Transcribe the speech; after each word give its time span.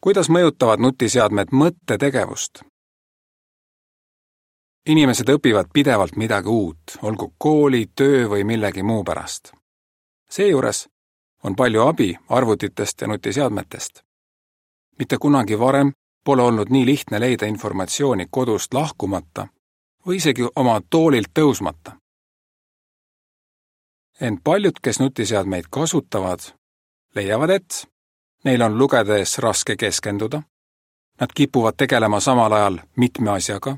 kuidas 0.00 0.28
mõjutavad 0.28 0.80
nutiseadmed 0.80 1.52
mõttetegevust? 1.52 2.62
inimesed 4.86 5.28
õpivad 5.28 5.72
pidevalt 5.72 6.16
midagi 6.16 6.48
uut, 6.48 6.98
olgu 7.02 7.32
kooli, 7.38 7.86
töö 7.94 8.28
või 8.30 8.44
millegi 8.44 8.82
muu 8.82 9.04
pärast. 9.04 9.52
seejuures 10.30 10.88
on 11.42 11.56
palju 11.56 11.82
abi 11.82 12.16
arvutitest 12.28 13.00
ja 13.00 13.06
nutiseadmetest. 13.06 14.02
mitte 14.98 15.18
kunagi 15.18 15.58
varem 15.58 15.92
pole 16.24 16.42
olnud 16.42 16.70
nii 16.70 16.86
lihtne 16.86 17.20
leida 17.20 17.46
informatsiooni 17.46 18.26
kodust 18.30 18.74
lahkumata 18.74 19.48
või 20.06 20.16
isegi 20.16 20.48
oma 20.56 20.80
toolilt 20.90 21.30
tõusmata. 21.38 21.92
ent 24.20 24.40
paljud, 24.44 24.78
kes 24.82 25.00
nutiseadmeid 25.00 25.64
kasutavad, 25.70 26.40
leiavad, 27.14 27.50
et 27.50 27.88
neil 28.46 28.62
on 28.62 28.78
lugedes 28.78 29.38
raske 29.38 29.76
keskenduda, 29.76 30.42
nad 31.20 31.28
kipuvad 31.34 31.74
tegelema 31.76 32.20
samal 32.20 32.52
ajal 32.52 32.78
mitme 32.96 33.30
asjaga, 33.30 33.76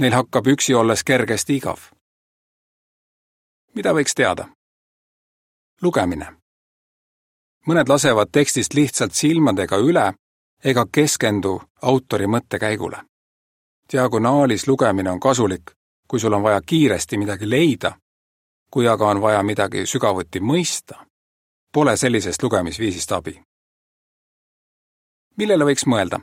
neil 0.00 0.12
hakkab 0.12 0.46
üksi 0.46 0.74
olles 0.74 1.04
kergesti 1.04 1.56
igav. 1.56 1.76
mida 3.74 3.92
võiks 3.92 4.14
teada? 4.16 4.48
lugemine. 5.82 6.26
mõned 7.66 7.88
lasevad 7.88 8.32
tekstist 8.32 8.74
lihtsalt 8.74 9.12
silmadega 9.12 9.76
üle 9.76 10.14
ega 10.64 10.86
keskendu 10.92 11.62
autori 11.82 12.26
mõttekäigule. 12.26 13.04
diagonaalis 13.92 14.66
lugemine 14.66 15.10
on 15.10 15.20
kasulik, 15.20 15.70
kui 16.08 16.20
sul 16.20 16.32
on 16.32 16.42
vaja 16.42 16.60
kiiresti 16.66 17.18
midagi 17.18 17.50
leida, 17.50 17.92
kui 18.70 18.88
aga 18.88 19.06
on 19.06 19.20
vaja 19.20 19.42
midagi 19.42 19.86
sügavuti 19.86 20.40
mõista, 20.40 21.04
pole 21.72 21.96
sellisest 21.96 22.42
lugemisviisist 22.42 23.12
abi 23.12 23.42
millele 25.42 25.66
võiks 25.66 25.86
mõelda? 25.90 26.20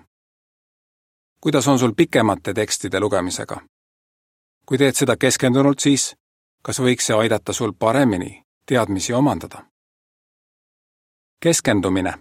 kuidas 1.43 1.67
on 1.67 1.79
sul 1.79 1.93
pikemate 1.97 2.53
tekstide 2.53 2.99
lugemisega? 2.99 3.57
kui 4.65 4.77
teed 4.77 4.95
seda 4.95 5.17
keskendunult, 5.17 5.79
siis 5.79 6.13
kas 6.63 6.79
võiks 6.79 7.09
see 7.09 7.17
aidata 7.17 7.53
sul 7.53 7.73
paremini 7.73 8.43
teadmisi 8.65 9.13
omandada? 9.13 9.65
keskendumine. 11.43 12.13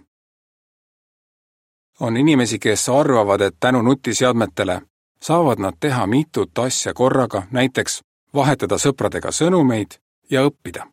on 1.99 2.17
inimesi, 2.17 2.59
kes 2.59 2.89
arvavad, 2.89 3.41
et 3.41 3.55
tänu 3.59 3.81
nutiseadmetele 3.81 4.81
saavad 5.21 5.59
nad 5.59 5.79
teha 5.79 6.07
mitut 6.07 6.59
asja 6.59 6.93
korraga, 6.93 7.43
näiteks 7.51 8.01
vahetada 8.35 8.75
sõpradega 8.75 9.31
sõnumeid 9.31 9.99
ja 10.29 10.43
õppida. 10.43 10.87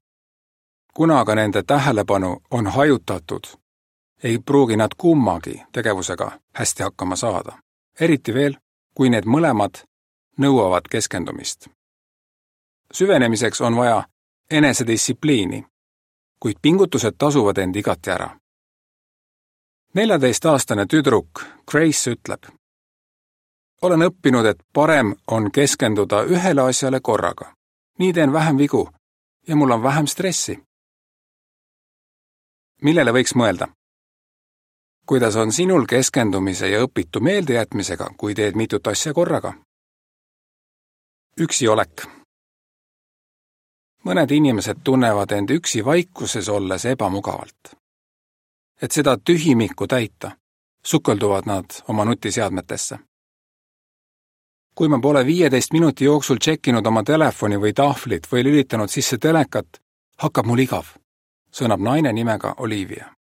kuna 0.94 1.20
aga 1.20 1.34
nende 1.34 1.62
tähelepanu 1.62 2.36
on 2.50 2.66
hajutatud 2.66 3.65
ei 4.22 4.38
pruugi 4.38 4.76
nad 4.76 4.90
kummagi 4.96 5.62
tegevusega 5.72 6.40
hästi 6.54 6.82
hakkama 6.82 7.16
saada. 7.16 7.58
eriti 8.00 8.34
veel, 8.34 8.56
kui 8.94 9.10
need 9.10 9.24
mõlemad 9.24 9.84
nõuavad 10.38 10.88
keskendumist. 10.90 11.68
süvenemiseks 12.92 13.60
on 13.60 13.76
vaja 13.76 14.08
enesedistsipliini, 14.50 15.66
kuid 16.40 16.56
pingutused 16.62 17.14
tasuvad 17.18 17.58
end 17.58 17.76
igati 17.76 18.10
ära. 18.10 18.38
neljateistaastane 19.94 20.86
tüdruk 20.86 21.44
Grace 21.70 22.10
ütleb. 22.10 22.46
olen 23.82 24.02
õppinud, 24.02 24.46
et 24.46 24.62
parem 24.72 25.14
on 25.26 25.50
keskenduda 25.52 26.24
ühele 26.24 26.62
asjale 26.62 27.00
korraga. 27.00 27.54
nii 27.98 28.12
teen 28.12 28.32
vähem 28.32 28.58
vigu 28.58 28.88
ja 29.48 29.56
mul 29.56 29.70
on 29.70 29.82
vähem 29.82 30.06
stressi. 30.06 30.62
millele 32.82 33.12
võiks 33.12 33.34
mõelda? 33.34 33.68
Kuidas 35.06 35.36
on 35.36 35.52
sinul 35.52 35.86
keskendumise 35.86 36.68
ja 36.68 36.82
õpitu 36.82 37.20
meeldejätmisega, 37.20 38.10
kui 38.16 38.34
teed 38.34 38.54
mitut 38.54 38.86
asja 38.86 39.14
korraga? 39.14 39.54
üksiolek. 41.40 42.06
mõned 44.04 44.30
inimesed 44.30 44.78
tunnevad 44.84 45.32
end 45.32 45.50
üksi 45.50 45.84
vaikuses 45.84 46.48
olles 46.48 46.84
ebamugavalt. 46.84 47.76
et 48.82 48.92
seda 48.92 49.16
tühimikku 49.16 49.86
täita, 49.86 50.30
sukelduvad 50.84 51.46
nad 51.46 51.64
oma 51.88 52.04
nutiseadmetesse. 52.04 52.98
kui 54.74 54.88
ma 54.88 54.98
pole 55.00 55.26
viieteist 55.26 55.72
minuti 55.72 56.04
jooksul 56.04 56.36
tšekkinud 56.36 56.86
oma 56.86 57.02
telefoni 57.02 57.56
või 57.56 57.72
tahvlit 57.72 58.32
või 58.32 58.44
lülitanud 58.44 58.88
sisse 58.88 59.18
telekat, 59.18 59.66
hakkab 60.18 60.46
mul 60.46 60.58
igav, 60.58 60.86
sõnab 61.52 61.80
naine 61.80 62.12
nimega 62.12 62.54
Olivia 62.58 63.15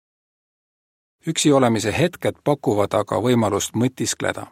üksi 1.27 1.53
olemise 1.53 1.97
hetked 1.97 2.35
pakuvad 2.43 2.93
aga 2.93 3.15
võimalust 3.21 3.75
mõtiskleda. 3.75 4.45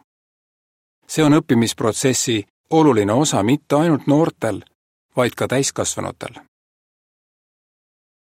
see 1.06 1.24
on 1.24 1.32
õppimisprotsessi 1.34 2.46
oluline 2.70 3.12
osa 3.12 3.42
mitte 3.42 3.76
ainult 3.76 4.06
noortel, 4.06 4.62
vaid 5.16 5.34
ka 5.34 5.48
täiskasvanutel. 5.48 6.34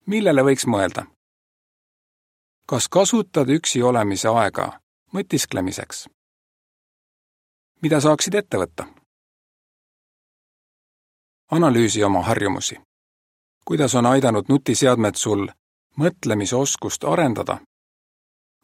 millele 0.06 0.42
võiks 0.42 0.68
mõelda? 0.68 1.06
kas 2.68 2.88
kasutad 2.88 3.50
üksi 3.50 3.84
olemise 3.84 4.28
aega 4.28 4.80
mõtisklemiseks? 5.14 6.10
mida 7.82 8.02
saaksid 8.02 8.34
ette 8.34 8.58
võtta? 8.58 8.88
analüüsi 11.52 12.04
oma 12.04 12.22
harjumusi. 12.22 12.80
kuidas 13.66 13.96
on 13.96 14.06
aidanud 14.06 14.46
nutiseadmed 14.50 15.16
sul 15.16 15.48
mõtlemisoskust 15.98 17.04
arendada 17.04 17.60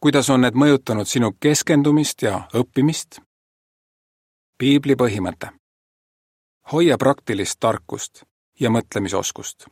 kuidas 0.01 0.29
on 0.29 0.41
need 0.41 0.57
mõjutanud 0.57 1.05
sinu 1.05 1.31
keskendumist 1.39 2.21
ja 2.21 2.47
õppimist? 2.57 3.21
piibli 4.57 4.95
põhimõte. 4.95 5.49
hoia 6.71 6.97
praktilist 6.97 7.59
tarkust 7.59 8.23
ja 8.59 8.69
mõtlemisoskust. 8.69 9.67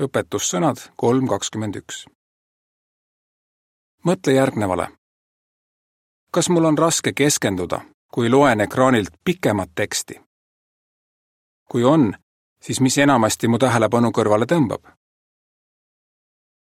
õpetussõnad 0.00 0.90
kolm 0.96 1.28
kakskümmend 1.28 1.76
üks. 1.76 2.06
mõtle 4.04 4.32
järgnevale. 4.32 4.88
kas 6.30 6.48
mul 6.48 6.64
on 6.64 6.78
raske 6.78 7.12
keskenduda, 7.12 7.80
kui 8.12 8.30
loen 8.30 8.60
ekraanilt 8.60 9.16
pikemat 9.24 9.70
teksti? 9.74 10.20
kui 11.70 11.84
on, 11.84 12.14
siis 12.62 12.80
mis 12.80 12.98
enamasti 12.98 13.48
mu 13.48 13.58
tähelepanu 13.58 14.10
kõrvale 14.10 14.44
tõmbab? 14.44 14.92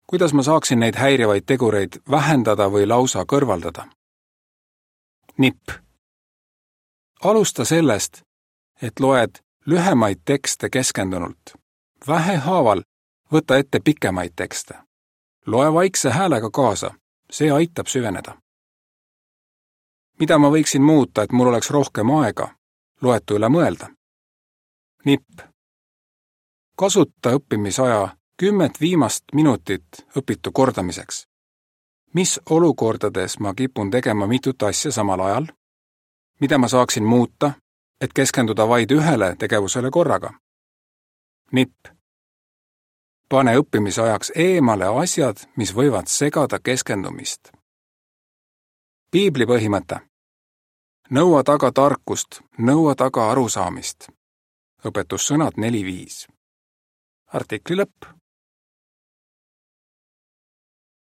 Kuidas 0.06 0.32
ma 0.32 0.42
saaksin 0.42 0.78
neid 0.80 0.94
häirivaid 0.96 1.42
tegureid 1.46 2.00
vähendada 2.10 2.70
või 2.70 2.88
lausa 2.88 3.24
kõrvaldada? 3.32 3.86
nipp. 5.38 5.70
alusta 7.24 7.64
sellest, 7.64 8.22
et 8.82 9.00
loed 9.00 9.38
lühemaid 9.66 10.20
tekste 10.24 10.70
keskendunult. 10.70 11.54
vähehaaval 12.08 12.82
võta 13.32 13.56
ette 13.56 13.80
pikemaid 13.80 14.32
tekste. 14.36 14.74
loe 15.46 15.72
vaikse 15.72 16.10
häälega 16.10 16.50
kaasa, 16.50 16.90
see 17.30 17.50
aitab 17.50 17.86
süveneda. 17.86 18.38
mida 20.20 20.38
ma 20.38 20.50
võiksin 20.50 20.82
muuta, 20.82 21.22
et 21.22 21.32
mul 21.32 21.46
oleks 21.46 21.70
rohkem 21.70 22.10
aega 22.10 22.54
loetu 23.02 23.34
üle 23.34 23.48
mõelda? 23.48 23.88
nipp. 25.04 25.40
kasuta 26.76 27.30
õppimisaja 27.30 28.16
kümmet 28.36 28.80
viimast 28.80 29.24
minutit 29.32 29.86
õpitu 30.16 30.52
kordamiseks. 30.52 31.28
mis 32.14 32.40
olukordades 32.50 33.38
ma 33.38 33.54
kipun 33.54 33.90
tegema 33.90 34.26
mitut 34.26 34.62
asja 34.62 34.92
samal 34.92 35.20
ajal? 35.20 35.46
mida 36.40 36.58
ma 36.58 36.68
saaksin 36.68 37.04
muuta, 37.04 37.52
et 38.00 38.12
keskenduda 38.12 38.68
vaid 38.68 38.90
ühele 38.90 39.36
tegevusele 39.36 39.90
korraga? 39.90 40.30
nipp. 41.52 41.86
pane 43.28 43.56
õppimisajaks 43.58 44.32
eemale 44.34 44.86
asjad, 45.02 45.36
mis 45.56 45.74
võivad 45.74 46.06
segada 46.06 46.58
keskendumist. 46.58 47.52
piibli 49.10 49.46
põhimõte. 49.46 50.00
nõua 51.10 51.42
taga 51.44 51.72
tarkust, 51.72 52.40
nõua 52.58 52.94
taga 52.94 53.30
arusaamist. 53.30 54.08
õpetussõnad 54.84 55.56
neli 55.56 55.84
viis. 55.84 56.28
artikli 57.32 57.76
lõpp 57.76 58.16